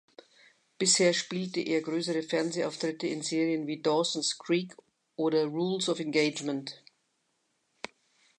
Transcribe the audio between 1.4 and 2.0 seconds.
er